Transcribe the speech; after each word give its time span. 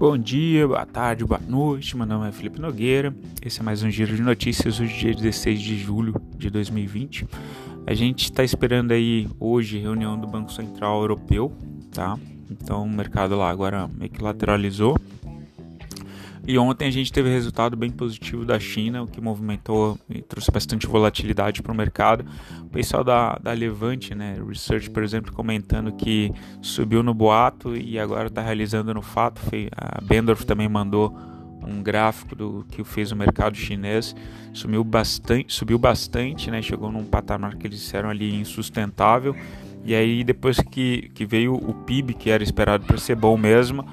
Bom 0.00 0.16
dia, 0.16 0.66
boa 0.66 0.86
tarde, 0.86 1.26
boa 1.26 1.38
noite. 1.46 1.94
Meu 1.94 2.06
nome 2.06 2.26
é 2.26 2.32
Felipe 2.32 2.58
Nogueira. 2.58 3.14
Esse 3.44 3.60
é 3.60 3.62
mais 3.62 3.82
um 3.82 3.90
giro 3.90 4.16
de 4.16 4.22
notícias 4.22 4.80
hoje, 4.80 4.98
dia 4.98 5.14
16 5.14 5.60
de 5.60 5.76
julho 5.76 6.14
de 6.38 6.48
2020. 6.48 7.28
A 7.86 7.92
gente 7.92 8.24
está 8.24 8.42
esperando 8.42 8.92
aí 8.92 9.28
hoje 9.38 9.78
reunião 9.78 10.18
do 10.18 10.26
Banco 10.26 10.50
Central 10.50 11.02
Europeu, 11.02 11.52
tá? 11.90 12.18
Então 12.50 12.84
o 12.84 12.88
mercado 12.88 13.36
lá 13.36 13.50
agora 13.50 13.88
meio 13.88 14.10
que 14.10 14.22
lateralizou. 14.22 14.96
E 16.46 16.58
ontem 16.58 16.88
a 16.88 16.90
gente 16.90 17.12
teve 17.12 17.28
resultado 17.28 17.76
bem 17.76 17.90
positivo 17.90 18.44
da 18.44 18.58
China, 18.58 19.02
o 19.02 19.06
que 19.06 19.20
movimentou 19.20 19.98
e 20.08 20.22
trouxe 20.22 20.50
bastante 20.50 20.86
volatilidade 20.86 21.62
para 21.62 21.72
o 21.72 21.74
mercado. 21.74 22.24
O 22.62 22.68
pessoal 22.70 23.04
da, 23.04 23.36
da 23.36 23.52
Levante, 23.52 24.14
né, 24.14 24.36
Research, 24.46 24.90
por 24.90 25.02
exemplo, 25.02 25.32
comentando 25.32 25.92
que 25.92 26.32
subiu 26.62 27.02
no 27.02 27.12
boato 27.12 27.76
e 27.76 27.98
agora 27.98 28.28
está 28.28 28.42
realizando 28.42 28.92
no 28.94 29.02
fato. 29.02 29.40
A 29.76 30.00
Bendorf 30.00 30.44
também 30.44 30.68
mandou 30.68 31.16
um 31.62 31.82
gráfico 31.82 32.34
do 32.34 32.64
que 32.70 32.82
fez 32.82 33.12
o 33.12 33.16
mercado 33.16 33.54
chinês, 33.56 34.16
subiu 34.52 34.82
bastante, 34.82 35.52
subiu 35.52 35.78
bastante, 35.78 36.50
né, 36.50 36.62
chegou 36.62 36.90
num 36.90 37.04
patamar 37.04 37.56
que 37.56 37.66
eles 37.66 37.80
disseram 37.80 38.08
ali 38.08 38.34
insustentável. 38.34 39.36
E 39.84 39.94
aí 39.94 40.24
depois 40.24 40.58
que, 40.58 41.10
que 41.14 41.24
veio 41.24 41.54
o 41.54 41.74
PIB, 41.74 42.14
que 42.14 42.30
era 42.30 42.42
esperado 42.42 42.84
para 42.86 42.98
ser 42.98 43.14
bom 43.14 43.36
mesmo, 43.36 43.84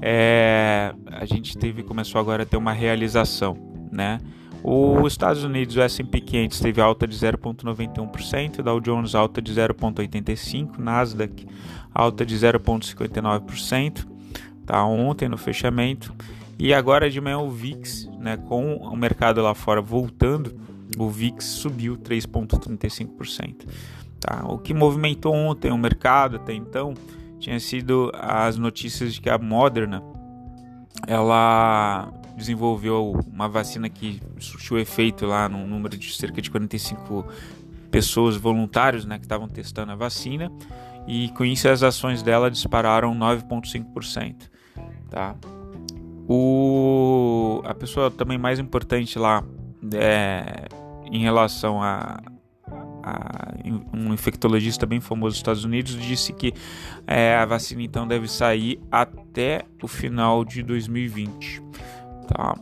é, 0.00 0.94
a 1.06 1.24
gente 1.24 1.56
teve 1.56 1.82
começou 1.82 2.20
agora 2.20 2.42
a 2.42 2.46
ter 2.46 2.56
uma 2.56 2.72
realização, 2.72 3.56
né? 3.90 4.18
Os 4.62 5.12
Estados 5.12 5.44
Unidos, 5.44 5.76
o 5.76 5.80
S&P 5.80 6.20
500 6.20 6.58
teve 6.58 6.80
alta 6.80 7.06
de 7.06 7.16
0,91%, 7.16 8.62
Dow 8.62 8.80
Jones 8.80 9.14
alta 9.14 9.40
de 9.40 9.52
0,85%, 9.52 10.78
Nasdaq 10.78 11.46
alta 11.94 12.26
de 12.26 12.34
0,59%, 12.36 14.06
tá? 14.64 14.84
Ontem 14.84 15.28
no 15.28 15.36
fechamento 15.36 16.12
e 16.58 16.74
agora 16.74 17.08
de 17.08 17.20
manhã 17.20 17.38
o 17.38 17.50
VIX, 17.50 18.08
né? 18.18 18.36
Com 18.36 18.76
o 18.76 18.96
mercado 18.96 19.40
lá 19.40 19.54
fora 19.54 19.80
voltando, 19.80 20.58
o 20.98 21.08
VIX 21.08 21.44
subiu 21.44 21.96
3,35%, 21.96 23.66
tá? 24.18 24.44
O 24.48 24.58
que 24.58 24.74
movimentou 24.74 25.32
ontem 25.32 25.70
o 25.70 25.78
mercado 25.78 26.36
até 26.36 26.52
então 26.52 26.94
tinha 27.38 27.58
sido 27.60 28.10
as 28.14 28.56
notícias 28.56 29.14
de 29.14 29.20
que 29.20 29.30
a 29.30 29.38
Moderna 29.38 30.02
ela 31.06 32.12
desenvolveu 32.36 33.12
uma 33.32 33.48
vacina 33.48 33.88
que 33.88 34.20
surtiu 34.38 34.78
efeito 34.78 35.26
lá 35.26 35.48
no 35.48 35.66
número 35.66 35.96
de 35.96 36.12
cerca 36.14 36.42
de 36.42 36.50
45 36.50 37.26
pessoas 37.90 38.36
voluntários 38.36 39.04
né, 39.04 39.18
que 39.18 39.24
estavam 39.24 39.48
testando 39.48 39.92
a 39.92 39.94
vacina 39.94 40.52
e 41.06 41.30
com 41.30 41.44
isso 41.44 41.68
as 41.68 41.82
ações 41.82 42.22
dela 42.22 42.50
dispararam 42.50 43.14
9,5%. 43.14 44.50
Tá? 45.08 45.34
O, 46.28 47.62
a 47.64 47.74
pessoa 47.74 48.10
também 48.10 48.36
mais 48.36 48.58
importante 48.58 49.18
lá 49.18 49.44
é, 49.94 50.66
em 51.10 51.22
relação 51.22 51.82
a, 51.82 52.20
a, 53.06 53.54
um 53.94 54.12
infectologista 54.12 54.84
bem 54.84 55.00
famoso 55.00 55.34
dos 55.34 55.38
Estados 55.38 55.64
Unidos 55.64 55.94
disse 55.94 56.32
que 56.32 56.52
é, 57.06 57.36
a 57.36 57.44
vacina 57.44 57.82
então 57.82 58.06
deve 58.06 58.26
sair 58.26 58.80
até 58.90 59.64
o 59.80 59.86
final 59.86 60.44
de 60.44 60.62
2020. 60.62 61.62
Tá? 62.26 62.54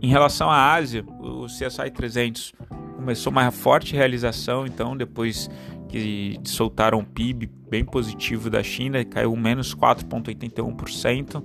Em 0.00 0.08
relação 0.08 0.50
à 0.50 0.72
Ásia, 0.72 1.04
o 1.20 1.44
CSI 1.44 1.90
300 1.92 2.54
começou 2.96 3.30
uma 3.30 3.50
forte 3.50 3.94
realização, 3.94 4.66
então 4.66 4.96
depois 4.96 5.50
que 5.88 6.40
soltaram 6.44 7.00
o 7.00 7.04
PIB 7.04 7.50
bem 7.68 7.84
positivo 7.84 8.48
da 8.48 8.62
China, 8.62 9.04
caiu 9.04 9.36
menos 9.36 9.74
4,81% 9.74 11.42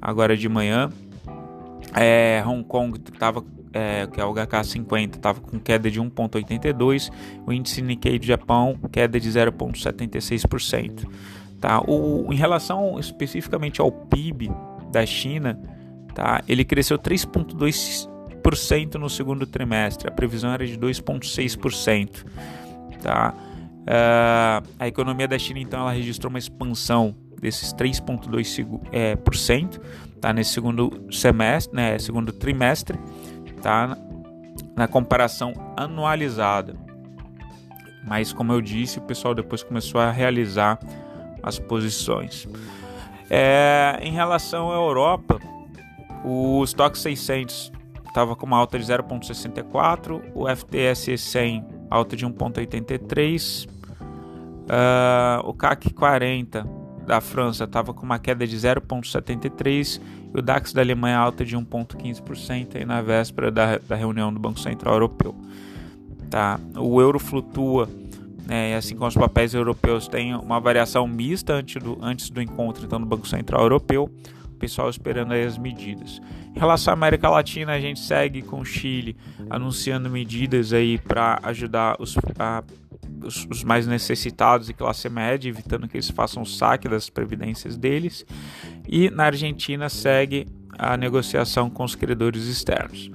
agora 0.00 0.36
de 0.36 0.48
manhã. 0.48 0.90
É, 1.94 2.42
Hong 2.46 2.64
Kong 2.64 2.98
estava 2.98 3.44
é, 3.72 4.06
que 4.06 4.20
é 4.20 4.24
o 4.24 4.32
HK50, 4.34 5.16
estava 5.16 5.40
com 5.40 5.58
queda 5.58 5.90
de 5.90 6.00
1,82%, 6.00 7.10
o 7.46 7.52
índice 7.52 7.82
Nikkei 7.82 8.18
do 8.18 8.26
Japão, 8.26 8.78
queda 8.90 9.18
de 9.18 9.28
0,76%. 9.28 11.08
Tá? 11.60 11.80
O, 11.86 12.32
em 12.32 12.36
relação 12.36 12.98
especificamente 12.98 13.80
ao 13.80 13.90
PIB 13.90 14.50
da 14.90 15.06
China, 15.06 15.58
tá? 16.14 16.42
ele 16.48 16.64
cresceu 16.64 16.98
3,2% 16.98 18.94
no 18.94 19.08
segundo 19.08 19.46
trimestre, 19.46 20.08
a 20.08 20.10
previsão 20.10 20.52
era 20.52 20.66
de 20.66 20.76
2,6%. 20.76 22.24
Tá? 23.00 23.34
Uh, 23.82 24.68
a 24.78 24.86
economia 24.86 25.26
da 25.26 25.36
China 25.38 25.58
então 25.58 25.80
ela 25.80 25.92
registrou 25.92 26.30
uma 26.30 26.38
expansão 26.38 27.16
desses 27.40 27.72
3,2%, 27.74 28.80
é, 28.92 29.16
por 29.16 29.34
cento, 29.34 29.80
tá? 30.20 30.32
nesse 30.32 30.52
segundo 30.52 31.04
semestre, 31.10 31.74
né, 31.74 31.98
segundo 31.98 32.32
trimestre, 32.32 32.96
tá? 33.62 33.96
na 34.76 34.88
comparação 34.88 35.52
anualizada. 35.76 36.74
Mas 38.04 38.32
como 38.32 38.52
eu 38.52 38.60
disse, 38.60 38.98
o 38.98 39.02
pessoal 39.02 39.34
depois 39.34 39.62
começou 39.62 40.00
a 40.00 40.10
realizar 40.10 40.78
as 41.42 41.58
posições. 41.58 42.48
É, 43.30 43.98
em 44.02 44.12
relação 44.12 44.70
à 44.70 44.74
Europa, 44.74 45.38
o 46.24 46.62
Stock 46.64 46.98
600 46.98 47.72
estava 48.06 48.36
com 48.36 48.44
uma 48.44 48.58
alta 48.58 48.78
de 48.78 48.84
0,64, 48.84 50.22
o 50.34 50.46
FTSE 50.54 51.16
100 51.16 51.64
alta 51.88 52.16
de 52.16 52.26
1,83, 52.26 53.68
uh, 53.68 55.48
o 55.48 55.54
CAC 55.54 55.92
40 55.92 56.81
da 57.06 57.20
França 57.20 57.64
estava 57.64 57.92
com 57.92 58.04
uma 58.04 58.18
queda 58.18 58.46
de 58.46 58.56
0,73 58.56 60.00
e 60.34 60.38
o 60.38 60.42
DAX 60.42 60.72
da 60.72 60.80
Alemanha 60.80 61.18
alta 61.18 61.44
de 61.44 61.56
1,15% 61.56 62.76
aí 62.76 62.84
na 62.84 63.02
véspera 63.02 63.50
da, 63.50 63.78
da 63.78 63.96
reunião 63.96 64.32
do 64.32 64.38
Banco 64.38 64.60
Central 64.60 64.94
Europeu. 64.94 65.34
Tá? 66.30 66.58
O 66.76 67.00
euro 67.00 67.18
flutua, 67.18 67.88
né, 68.46 68.74
assim 68.76 68.94
como 68.94 69.08
os 69.08 69.14
papéis 69.14 69.52
europeus 69.52 70.08
têm 70.08 70.34
uma 70.34 70.60
variação 70.60 71.06
mista 71.06 71.54
antes 71.54 71.82
do, 71.82 71.98
antes 72.00 72.30
do 72.30 72.40
encontro 72.40 72.84
então, 72.84 73.00
do 73.00 73.06
Banco 73.06 73.26
Central 73.26 73.62
Europeu, 73.62 74.10
o 74.46 74.58
pessoal 74.58 74.88
esperando 74.88 75.32
aí 75.32 75.44
as 75.44 75.58
medidas. 75.58 76.20
Em 76.54 76.58
relação 76.58 76.92
à 76.92 76.94
América 76.94 77.28
Latina, 77.28 77.72
a 77.72 77.80
gente 77.80 78.00
segue 78.00 78.42
com 78.42 78.60
o 78.60 78.64
Chile 78.64 79.16
anunciando 79.50 80.08
medidas 80.08 80.72
aí 80.72 80.98
para 80.98 81.40
ajudar 81.42 81.96
os, 81.98 82.16
a 82.38 82.62
os, 83.24 83.46
os, 83.50 83.64
mais 83.64 83.86
necessitados 83.86 84.68
e 84.68 84.74
classe 84.74 85.08
média, 85.08 85.48
evitando 85.48 85.88
que 85.88 85.96
eles 85.96 86.10
façam 86.10 86.44
saque 86.44 86.88
das 86.88 87.08
previdências 87.08 87.76
deles. 87.76 88.24
E 88.88 89.10
na 89.10 89.24
Argentina 89.24 89.88
segue 89.88 90.46
a 90.78 90.96
negociação 90.96 91.68
com 91.70 91.84
os 91.84 91.94
credores 91.94 92.44
externos. 92.44 93.10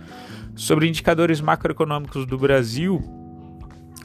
Sobre 0.56 0.88
indicadores 0.88 1.40
macroeconômicos 1.40 2.26
do 2.26 2.38
Brasil, 2.38 3.00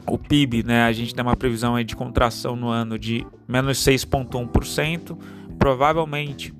o 0.05 0.17
PIB, 0.17 0.63
né, 0.63 0.83
a 0.83 0.91
gente 0.91 1.15
tem 1.15 1.23
uma 1.23 1.35
previsão 1.35 1.81
de 1.83 1.95
contração 1.95 2.55
no 2.55 2.67
ano 2.67 2.99
de 2.99 3.25
menos 3.47 3.77
6,1%. 3.79 5.17
Provavelmente, 5.57 6.53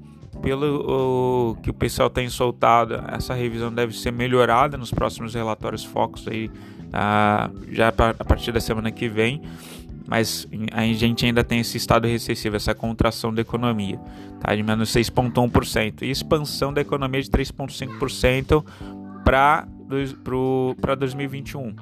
pelo 0.44 1.52
o, 1.52 1.56
que 1.56 1.70
o 1.70 1.74
pessoal 1.74 2.10
tem 2.10 2.28
soltado, 2.30 2.96
essa 3.08 3.34
revisão 3.34 3.74
deve 3.74 3.98
ser 3.98 4.12
melhorada 4.12 4.78
nos 4.78 4.92
próximos 4.92 5.34
relatórios 5.34 5.86
focos 5.86 6.28
aí 6.28 6.48
uh, 6.48 7.72
já 7.72 7.88
a 7.88 8.26
partir 8.26 8.52
da 8.52 8.60
semana 8.60 8.92
que 8.92 9.08
vem, 9.08 9.42
mas 10.06 10.46
a 10.74 10.84
gente 10.84 11.26
ainda 11.26 11.46
tem 11.46 11.62
esse 11.62 11.78
estado 11.78 12.08
recessivo, 12.08 12.58
essa 12.58 12.76
contração 12.76 13.34
da 13.34 13.42
economia, 13.42 13.98
tá? 14.42 14.54
de 14.54 14.62
menos 14.62 14.94
6,1%, 14.94 16.02
e 16.02 16.12
expansão 16.12 16.74
da 16.74 16.82
economia 16.82 17.22
de 17.22 17.30
3,5% 17.30 18.66
para 19.24 19.66
2021. 20.96 21.74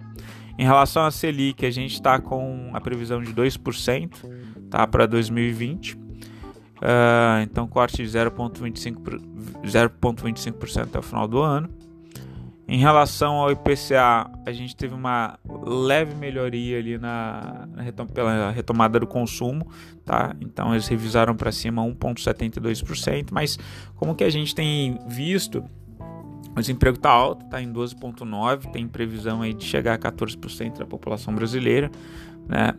Em 0.55 0.63
relação 0.63 1.03
à 1.03 1.09
Selic, 1.09 1.66
a 1.66 1.71
gente 1.71 1.94
está 1.94 2.19
com 2.19 2.69
a 2.73 2.79
previsão 2.79 3.23
de 3.23 3.33
2% 3.33 4.11
tá? 4.69 4.85
para 4.85 5.07
2020. 5.07 6.11
Uh, 6.81 7.44
então, 7.44 7.68
corte 7.68 7.98
de 7.98 8.10
0,25% 8.10 10.83
até 10.83 10.98
o 10.98 11.04
final 11.04 11.28
do 11.28 11.39
ano. 11.39 11.69
Em 12.68 12.78
relação 12.78 13.36
ao 13.36 13.51
IPCA, 13.51 14.31
a 14.45 14.51
gente 14.54 14.75
teve 14.75 14.94
uma 14.95 15.38
leve 15.45 16.16
melhoria 16.16 16.80
ali 16.80 16.98
na, 16.98 17.68
na 17.69 17.81
retom 17.81 18.07
pela 18.07 18.50
retomada 18.50 18.98
do 18.98 19.06
consumo, 19.06 19.68
tá? 20.06 20.33
Então 20.39 20.74
eles 20.74 20.88
revisaram 20.88 21.36
para 21.36 21.51
cima 21.51 21.83
1,72%, 21.83 23.27
mas 23.30 23.60
como 23.95 24.16
que 24.16 24.24
a 24.24 24.30
gente 24.30 24.56
tem 24.56 24.98
visto, 25.06 25.62
o 26.56 26.62
desemprego 26.62 26.95
está 26.95 27.10
alto, 27.10 27.44
está 27.44 27.62
em 27.62 27.74
12,9%, 27.74 28.72
tem 28.72 28.88
previsão 28.88 29.42
aí 29.42 29.54
de 29.54 29.66
chegar 29.66 29.95
a 29.95 29.98
14% 29.98 30.77
da 30.77 30.86
população 30.86 31.36
brasileira, 31.36 31.92
né? 32.48 32.74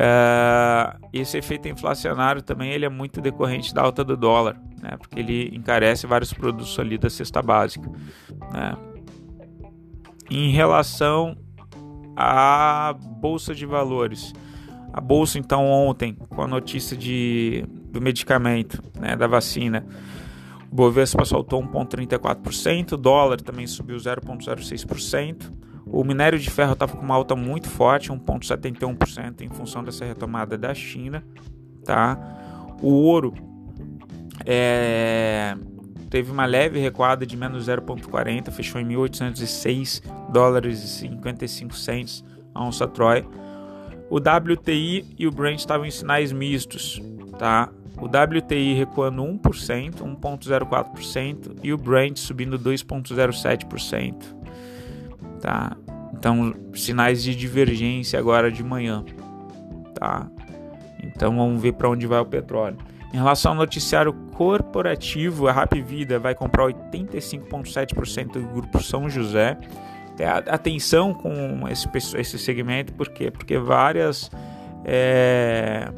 Uh, 0.00 1.08
esse 1.12 1.36
efeito 1.36 1.68
inflacionário 1.68 2.40
também 2.40 2.72
ele 2.72 2.86
é 2.86 2.88
muito 2.88 3.20
decorrente 3.20 3.74
da 3.74 3.82
alta 3.82 4.02
do 4.02 4.16
dólar, 4.16 4.56
né? 4.80 4.96
Porque 4.96 5.18
ele 5.18 5.54
encarece 5.54 6.06
vários 6.06 6.32
produtos 6.32 6.78
ali 6.78 6.96
da 6.96 7.10
cesta 7.10 7.42
básica, 7.42 7.86
né? 8.50 8.76
em 10.30 10.50
relação 10.52 11.36
à 12.16 12.94
bolsa 12.96 13.54
de 13.54 13.66
valores. 13.66 14.32
A 14.90 15.00
bolsa 15.02 15.38
então 15.38 15.66
ontem 15.66 16.14
com 16.14 16.42
a 16.42 16.46
notícia 16.46 16.96
de 16.96 17.64
do 17.68 18.00
medicamento, 18.00 18.82
né, 18.98 19.16
da 19.16 19.26
vacina, 19.26 19.84
O 20.70 20.74
Bovespa 20.76 21.24
soltou 21.24 21.60
1,34%, 21.60 22.92
o 22.92 22.96
dólar 22.96 23.40
também 23.40 23.66
subiu 23.66 23.96
0,06%. 23.96 25.52
O 25.92 26.04
minério 26.04 26.38
de 26.38 26.48
ferro 26.48 26.74
estava 26.74 26.96
com 26.96 27.04
uma 27.04 27.14
alta 27.14 27.34
muito 27.34 27.68
forte, 27.68 28.10
1,71%, 28.10 29.40
em 29.40 29.48
função 29.50 29.82
dessa 29.82 30.04
retomada 30.04 30.56
da 30.56 30.72
China. 30.72 31.24
Tá? 31.84 32.16
O 32.80 32.92
ouro 32.92 33.34
é, 34.46 35.54
teve 36.08 36.30
uma 36.30 36.46
leve 36.46 36.78
recuada 36.78 37.26
de 37.26 37.36
menos 37.36 37.66
0,40, 37.66 38.50
fechou 38.50 38.80
em 38.80 38.86
1.806 38.86 40.02
dólares 40.30 40.82
e 40.82 40.88
55 40.88 41.74
cents 41.74 42.24
a 42.54 42.64
onça 42.64 42.86
Troy. 42.86 43.24
O 44.08 44.16
WTI 44.16 45.14
e 45.18 45.26
o 45.26 45.30
Brent 45.30 45.60
estavam 45.60 45.86
em 45.86 45.90
sinais 45.90 46.32
mistos, 46.32 47.00
tá? 47.38 47.68
O 47.96 48.06
WTI 48.06 48.74
recuando 48.74 49.22
1%, 49.22 49.96
1,04% 50.20 51.58
e 51.62 51.72
o 51.72 51.76
Brent 51.76 52.16
subindo 52.16 52.58
2,07%, 52.58 54.14
tá? 55.40 55.76
Então, 56.12 56.54
sinais 56.74 57.22
de 57.22 57.34
divergência 57.34 58.18
agora 58.18 58.50
de 58.50 58.62
manhã, 58.62 59.04
tá? 59.94 60.28
Então, 61.02 61.36
vamos 61.36 61.60
ver 61.60 61.72
para 61.72 61.88
onde 61.88 62.06
vai 62.06 62.20
o 62.20 62.26
petróleo. 62.26 62.76
Em 63.12 63.16
relação 63.16 63.52
ao 63.52 63.58
noticiário 63.58 64.12
corporativo, 64.34 65.48
a 65.48 65.52
Rap 65.52 65.80
Vida 65.80 66.18
vai 66.18 66.34
comprar 66.34 66.66
85,7% 66.66 68.32
do 68.32 68.46
grupo 68.46 68.82
São 68.82 69.08
José. 69.08 69.58
Atenção 70.46 71.14
com 71.14 71.66
esse, 71.68 71.88
esse 72.16 72.38
segmento, 72.38 72.92
por 72.92 73.08
quê? 73.08 73.30
Porque 73.30 73.58
várias 73.58 74.30
é, 74.84 75.90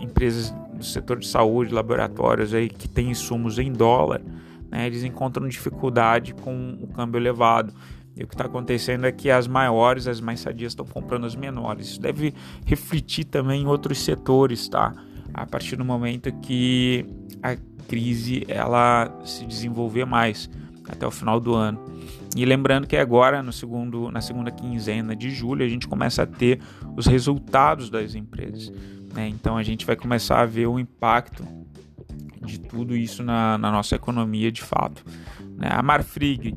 empresas 0.00 0.54
do 0.72 0.84
setor 0.84 1.18
de 1.18 1.26
saúde, 1.26 1.74
laboratórios 1.74 2.54
aí 2.54 2.68
que 2.68 2.88
têm 2.88 3.10
insumos 3.10 3.58
em 3.58 3.72
dólar, 3.72 4.22
né, 4.70 4.86
eles 4.86 5.04
encontram 5.04 5.48
dificuldade 5.48 6.34
com 6.34 6.78
o 6.80 6.86
câmbio 6.88 7.18
elevado. 7.18 7.72
E 8.16 8.24
o 8.24 8.26
que 8.26 8.34
está 8.34 8.46
acontecendo 8.46 9.04
é 9.04 9.12
que 9.12 9.30
as 9.30 9.46
maiores, 9.46 10.06
as 10.06 10.20
mais 10.20 10.40
sadias, 10.40 10.72
estão 10.72 10.86
comprando 10.86 11.26
as 11.26 11.36
menores. 11.36 11.88
Isso 11.88 12.00
deve 12.00 12.32
refletir 12.64 13.24
também 13.24 13.62
em 13.62 13.66
outros 13.66 13.98
setores, 13.98 14.68
tá? 14.68 14.94
A 15.34 15.44
partir 15.44 15.76
do 15.76 15.84
momento 15.84 16.32
que 16.40 17.04
a 17.42 17.56
crise 17.86 18.44
ela 18.48 19.10
se 19.24 19.44
desenvolver 19.44 20.06
mais 20.06 20.48
até 20.88 21.06
o 21.06 21.10
final 21.10 21.38
do 21.38 21.54
ano. 21.54 21.78
E 22.34 22.44
lembrando 22.44 22.86
que 22.86 22.96
agora, 22.96 23.42
no 23.42 23.52
segundo, 23.52 24.10
na 24.10 24.20
segunda 24.20 24.50
quinzena 24.50 25.14
de 25.14 25.30
julho, 25.30 25.64
a 25.64 25.68
gente 25.68 25.86
começa 25.86 26.22
a 26.22 26.26
ter 26.26 26.60
os 26.96 27.06
resultados 27.06 27.90
das 27.90 28.14
empresas. 28.14 28.72
Né? 29.14 29.28
Então 29.28 29.56
a 29.56 29.62
gente 29.62 29.84
vai 29.84 29.96
começar 29.96 30.40
a 30.40 30.46
ver 30.46 30.66
o 30.66 30.78
impacto 30.78 31.44
de 32.42 32.60
tudo 32.60 32.96
isso 32.96 33.22
na, 33.22 33.58
na 33.58 33.70
nossa 33.70 33.96
economia 33.96 34.52
de 34.52 34.62
fato. 34.62 35.04
Né? 35.56 35.68
A 35.70 35.82
Marfrig, 35.82 36.54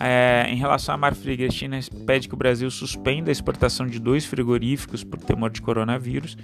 é, 0.00 0.46
em 0.48 0.56
relação 0.56 0.94
à 0.94 0.98
Marfrig, 0.98 1.44
a 1.44 1.50
China 1.50 1.78
pede 2.06 2.28
que 2.28 2.34
o 2.34 2.36
Brasil 2.36 2.70
suspenda 2.70 3.30
a 3.30 3.32
exportação 3.32 3.86
de 3.86 3.98
dois 3.98 4.24
frigoríficos 4.24 5.02
por 5.02 5.18
temor 5.18 5.50
de 5.50 5.60
coronavírus. 5.60 6.36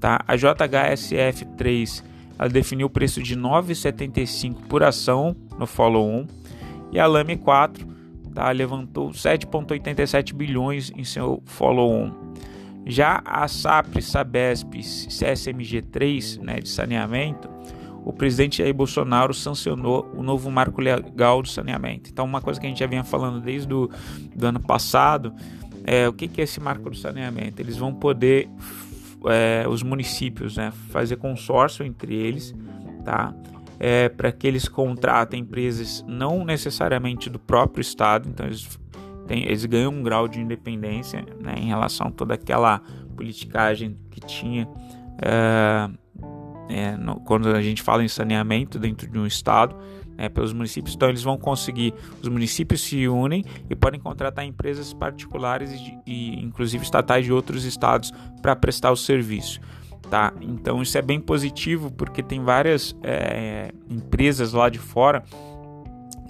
Tá? 0.00 0.20
A 0.26 0.34
JHSF3 0.34 2.02
ela 2.38 2.48
definiu 2.48 2.86
o 2.86 2.90
preço 2.90 3.22
de 3.22 3.36
9,75 3.36 4.66
por 4.68 4.82
ação 4.82 5.36
no 5.58 5.66
follow-on. 5.66 6.26
E 6.90 6.98
a 6.98 7.06
Lame 7.06 7.36
4 7.36 7.86
tá? 8.34 8.50
levantou 8.50 9.10
7,87 9.10 10.34
bilhões 10.34 10.90
em 10.96 11.04
seu 11.04 11.42
follow-on. 11.44 12.12
Já 12.84 13.22
a 13.24 13.46
SAP, 13.46 14.00
Sabesp, 14.00 14.74
CSMG3 14.74 16.40
né, 16.40 16.60
de 16.60 16.68
saneamento, 16.68 17.48
o 18.04 18.12
presidente 18.12 18.58
Jair 18.58 18.74
Bolsonaro 18.74 19.32
sancionou 19.32 20.10
o 20.14 20.22
novo 20.22 20.50
marco 20.50 20.80
legal 20.80 21.42
do 21.42 21.48
saneamento. 21.48 22.10
Então, 22.10 22.24
uma 22.24 22.40
coisa 22.40 22.60
que 22.60 22.66
a 22.66 22.68
gente 22.68 22.80
já 22.80 22.86
vinha 22.86 23.04
falando 23.04 23.40
desde 23.40 23.72
o 23.72 23.88
do 24.34 24.46
ano 24.46 24.60
passado 24.60 25.32
é 25.84 26.08
o 26.08 26.12
que, 26.12 26.28
que 26.28 26.40
é 26.40 26.44
esse 26.44 26.60
marco 26.60 26.90
do 26.90 26.96
saneamento. 26.96 27.60
Eles 27.60 27.76
vão 27.76 27.94
poder, 27.94 28.48
é, 29.26 29.66
os 29.68 29.82
municípios, 29.82 30.56
né, 30.56 30.72
fazer 30.90 31.16
consórcio 31.16 31.84
entre 31.84 32.14
eles, 32.14 32.54
tá? 33.04 33.34
é, 33.82 34.08
para 34.08 34.30
que 34.30 34.46
eles 34.46 34.68
contratem 34.68 35.40
empresas 35.40 36.04
não 36.06 36.44
necessariamente 36.44 37.28
do 37.28 37.40
próprio 37.40 37.82
estado, 37.82 38.28
então 38.28 38.46
eles, 38.46 38.78
eles 39.28 39.64
ganham 39.64 39.92
um 39.92 40.04
grau 40.04 40.28
de 40.28 40.40
independência 40.40 41.24
né, 41.40 41.56
em 41.56 41.66
relação 41.66 42.06
a 42.06 42.10
toda 42.12 42.34
aquela 42.34 42.80
politicagem 43.16 43.98
que 44.08 44.20
tinha 44.20 44.68
é, 45.20 45.90
é, 46.72 46.96
no, 46.96 47.16
quando 47.20 47.48
a 47.48 47.60
gente 47.60 47.82
fala 47.82 48.02
em 48.02 48.08
saneamento 48.08 48.78
dentro 48.78 49.08
de 49.08 49.18
um 49.18 49.26
estado. 49.26 49.76
É, 50.18 50.28
pelos 50.28 50.52
municípios, 50.52 50.94
então 50.94 51.08
eles 51.08 51.22
vão 51.22 51.38
conseguir, 51.38 51.94
os 52.20 52.28
municípios 52.28 52.82
se 52.82 53.08
unem 53.08 53.42
e 53.68 53.74
podem 53.74 53.98
contratar 53.98 54.44
empresas 54.44 54.92
particulares 54.92 55.72
e, 55.72 55.98
e 56.06 56.44
inclusive 56.44 56.84
estatais 56.84 57.24
de 57.24 57.32
outros 57.32 57.64
estados 57.64 58.12
para 58.42 58.54
prestar 58.54 58.92
o 58.92 58.96
serviço 58.96 59.58
tá? 60.10 60.30
Então 60.42 60.82
isso 60.82 60.98
é 60.98 61.02
bem 61.02 61.18
positivo 61.18 61.90
porque 61.90 62.22
tem 62.22 62.44
várias 62.44 62.94
é, 63.02 63.72
empresas 63.88 64.52
lá 64.52 64.68
de 64.68 64.78
fora 64.78 65.24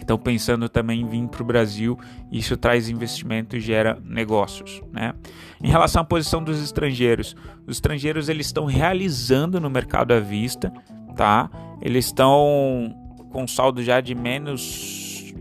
estão 0.05 0.19
pensando 0.19 0.69
também 0.69 1.01
em 1.01 1.07
vir 1.07 1.29
para 1.29 1.43
o 1.43 1.47
Brasil. 1.47 1.99
Isso 2.31 2.57
traz 2.57 2.89
investimento 2.89 3.57
e 3.57 3.61
gera 3.61 3.99
negócios, 4.05 4.81
né? 4.93 5.15
Em 5.63 5.69
relação 5.69 6.03
à 6.03 6.05
posição 6.05 6.43
dos 6.43 6.63
estrangeiros, 6.63 7.37
os 7.67 7.77
estrangeiros 7.77 8.29
eles 8.29 8.47
estão 8.47 8.65
realizando 8.65 9.61
no 9.61 9.71
mercado 9.71 10.13
à 10.13 10.21
vista, 10.21 10.73
tá? 11.17 11.51
Eles 11.81 12.07
estão 12.07 12.95
com 13.31 13.47
saldo 13.47 13.83
já 13.83 14.01
de 14.01 14.15
menos 14.15 15.33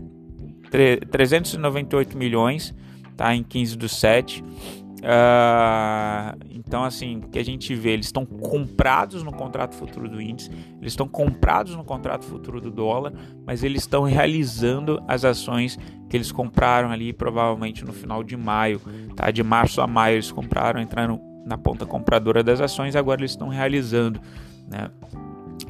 398 0.70 2.16
milhões, 2.16 2.74
tá? 3.16 3.34
Em 3.34 3.42
15 3.42 3.76
do 3.76 3.88
7. 3.88 4.42
Uh, 5.02 6.38
então, 6.54 6.84
assim, 6.84 7.20
que 7.32 7.36
a 7.36 7.44
gente 7.44 7.74
vê, 7.74 7.90
eles 7.90 8.06
estão 8.06 8.24
comprados 8.24 9.24
no 9.24 9.32
contrato 9.32 9.74
futuro 9.74 10.08
do 10.08 10.22
índice, 10.22 10.48
eles 10.80 10.92
estão 10.92 11.08
comprados 11.08 11.74
no 11.74 11.82
contrato 11.82 12.24
futuro 12.24 12.60
do 12.60 12.70
dólar, 12.70 13.12
mas 13.44 13.64
eles 13.64 13.82
estão 13.82 14.04
realizando 14.04 15.02
as 15.08 15.24
ações 15.24 15.76
que 16.08 16.16
eles 16.16 16.30
compraram 16.30 16.90
ali, 16.92 17.12
provavelmente 17.12 17.84
no 17.84 17.92
final 17.92 18.22
de 18.22 18.36
maio, 18.36 18.80
tá? 19.16 19.30
De 19.32 19.42
março 19.42 19.80
a 19.80 19.88
maio 19.88 20.14
eles 20.14 20.30
compraram, 20.30 20.80
entraram 20.80 21.20
na 21.44 21.58
ponta 21.58 21.84
compradora 21.84 22.42
das 22.44 22.60
ações, 22.60 22.94
agora 22.94 23.20
eles 23.20 23.32
estão 23.32 23.48
realizando, 23.48 24.20
né? 24.68 24.88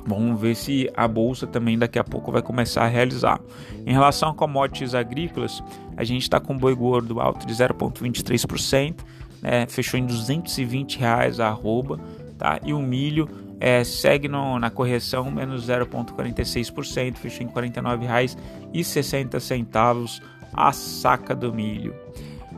Vamos 0.06 0.40
ver 0.40 0.56
se 0.56 0.90
a 0.96 1.06
bolsa 1.06 1.46
também 1.46 1.78
daqui 1.78 1.98
a 1.98 2.04
pouco 2.04 2.32
vai 2.32 2.42
começar 2.42 2.84
a 2.84 2.88
realizar. 2.88 3.40
Em 3.86 3.92
relação 3.92 4.30
a 4.30 4.34
commodities 4.34 4.94
agrícolas, 4.94 5.62
a 5.96 6.02
gente 6.02 6.22
está 6.22 6.40
com 6.40 6.56
boi 6.58 6.74
gordo 6.74 7.20
alto 7.20 7.46
de 7.46 7.54
0,23%, 7.54 8.96
né, 9.42 9.66
fechou 9.66 9.98
em 9.98 10.06
220 10.06 10.98
reais 10.98 11.40
a 11.40 11.48
arroba, 11.48 11.98
tá? 12.38 12.60
E 12.64 12.72
o 12.72 12.78
milho 12.78 13.28
é, 13.60 13.84
segue 13.84 14.28
no, 14.28 14.58
na 14.58 14.70
correção 14.70 15.30
menos 15.30 15.68
0,46%, 15.68 17.16
fechou 17.16 17.46
em 17.46 17.48
R$ 17.48 17.54
49,60 17.54 20.22
a 20.52 20.72
saca 20.72 21.34
do 21.34 21.52
milho. 21.52 21.94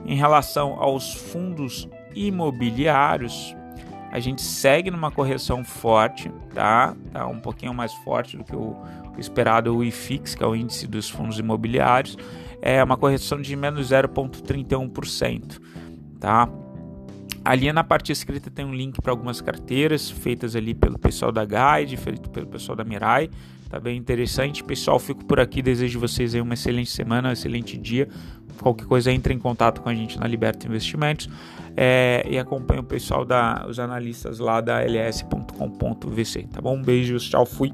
Em 0.07 0.17
relação 0.17 0.81
aos 0.81 1.15
fundos 1.15 1.89
imobiliários, 2.15 3.57
a 4.11 4.21
gente 4.21 4.43
segue 4.43 4.91
numa 4.91 5.11
correção 5.11 5.65
forte, 5.65 6.31
tá? 6.55 6.95
Tá 7.13 7.27
um 7.27 7.41
pouquinho 7.41 7.75
mais 7.75 7.93
forte 7.93 8.37
do 8.37 8.45
que 8.45 8.55
o, 8.55 8.77
o 9.17 9.19
esperado 9.19 9.77
o 9.77 9.83
IFIX, 9.83 10.35
que 10.35 10.45
é 10.45 10.47
o 10.47 10.55
índice 10.55 10.87
dos 10.87 11.11
fundos 11.11 11.39
imobiliários, 11.39 12.17
é 12.63 12.83
uma 12.83 12.97
correção 12.97 13.43
de 13.43 13.55
menos 13.57 13.91
0,31%, 13.91 15.61
tá? 16.21 16.49
Ali 17.45 17.71
na 17.73 17.85
parte 17.85 18.11
escrita 18.11 18.51
tem 18.51 18.65
um 18.65 18.75
link 18.75 19.03
para 19.03 19.13
algumas 19.13 19.41
carteiras 19.41 20.11
feitas 20.11 20.57
ali 20.57 20.75
pelo 20.75 20.99
pessoal 20.99 21.31
da 21.31 21.45
Guide, 21.45 21.97
feito 21.97 22.31
pelo 22.31 22.47
pessoal 22.47 22.75
da 22.75 22.85
Mirai. 22.85 23.29
Tá 23.69 23.79
bem 23.79 23.99
interessante. 23.99 24.65
Pessoal, 24.65 24.99
fico 24.99 25.25
por 25.25 25.39
aqui. 25.39 25.61
Desejo 25.61 26.01
vocês 26.01 26.35
aí 26.35 26.41
uma 26.41 26.55
excelente 26.55 26.91
semana, 26.91 27.29
um 27.29 27.33
excelente 27.33 27.77
dia. 27.77 28.09
Qualquer 28.61 28.87
coisa, 28.87 29.13
entre 29.13 29.35
em 29.35 29.39
contato 29.39 29.83
com 29.83 29.89
a 29.89 29.95
gente 29.95 30.19
na 30.19 30.27
Liberta 30.27 30.67
Investimentos 30.67 31.29
é, 31.77 32.25
e 32.29 32.39
acompanhe 32.39 32.81
o 32.81 32.85
pessoal, 32.85 33.25
da, 33.25 33.67
os 33.69 33.79
analistas 33.79 34.39
lá 34.39 34.61
da 34.61 34.81
ls.com.vc. 34.83 36.47
Tá 36.53 36.61
bom? 36.61 36.77
Um 36.77 36.83
beijo, 36.83 37.19
tchau, 37.19 37.45
fui. 37.45 37.73